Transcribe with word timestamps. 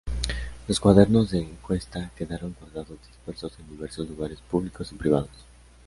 Los 0.67 0.79
cuadernos 0.79 1.29
de 1.29 1.41
encuesta 1.41 2.09
quedaron 2.15 2.55
guardados 2.59 2.97
dispersos 3.07 3.53
en 3.59 3.69
diversos 3.69 4.09
lugares 4.09 4.41
públicos 4.41 4.91
y 4.93 4.95
privados. 4.95 5.29